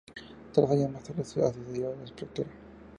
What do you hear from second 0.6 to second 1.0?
años